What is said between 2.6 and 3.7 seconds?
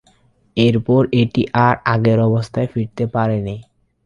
ফিরতে পারেনি।